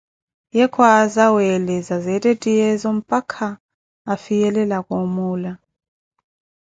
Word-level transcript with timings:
Ye 0.57 0.65
kwaaza 0.73 1.25
weeleza 1.35 1.95
zeettehyeezo 2.05 2.87
mpakha 2.97 3.49
afiyelelaka 4.13 4.91
omuula. 5.03 5.51